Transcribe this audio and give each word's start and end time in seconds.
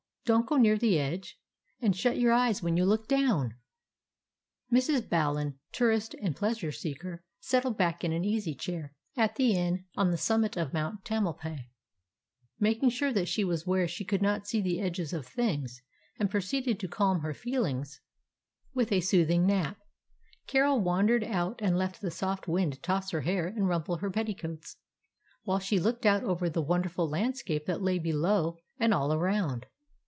Don't 0.23 0.45
go 0.45 0.55
near 0.55 0.77
the 0.77 0.97
edge, 0.97 1.37
and 1.81 1.93
shut 1.93 2.17
your 2.17 2.31
eyes 2.31 2.63
when 2.63 2.77
you 2.77 2.85
look 2.85 3.07
down!" 3.09 3.55
Mrs. 4.73 5.09
Ballin, 5.09 5.59
tourist 5.73 6.13
and 6.21 6.33
pleasure 6.35 6.71
seeker, 6.71 7.23
settled 7.41 7.75
back 7.75 8.03
in 8.05 8.13
an 8.13 8.23
easy 8.23 8.55
chair 8.55 8.93
at 9.17 9.35
the 9.35 9.55
inn 9.57 9.83
on 9.97 10.09
the 10.11 10.17
summit 10.17 10.55
of 10.55 10.71
Mount 10.73 11.03
Tamalpais, 11.03 11.65
making 12.61 12.91
sure 12.91 13.11
that 13.11 13.27
she 13.27 13.43
was 13.43 13.65
where 13.67 13.89
she 13.89 14.05
could 14.05 14.21
not 14.21 14.47
see 14.47 14.61
the 14.61 14.79
edges 14.79 15.11
of 15.11 15.25
things, 15.25 15.81
and 16.17 16.31
proceeded 16.31 16.79
to 16.79 16.87
calm 16.87 17.19
her 17.21 17.33
feelings 17.33 17.99
213 18.73 19.01
DOG 19.01 19.09
HEROES 19.11 19.23
OF 19.35 19.47
MANY 19.47 19.53
LANDS 19.53 19.75
with 19.75 19.75
a 19.75 19.75
soothing 19.75 19.75
nap. 19.75 19.77
Carol 20.47 20.79
wandered 20.81 21.23
out 21.25 21.59
and 21.61 21.77
let 21.77 21.95
the 21.95 22.11
soft 22.11 22.47
wind 22.47 22.81
toss 22.81 23.11
her 23.11 23.21
hair 23.21 23.47
and 23.47 23.67
rumple 23.67 23.97
her 23.97 24.11
petticoats, 24.11 24.77
while 25.43 25.59
she 25.59 25.77
looked 25.79 26.05
out 26.05 26.23
over 26.23 26.47
the 26.49 26.61
wonderful 26.61 27.09
landscape 27.09 27.65
that 27.65 27.81
lay 27.81 27.99
below 27.99 28.55
and 28.79 28.93
all 28.93 29.11
around. 29.11 29.65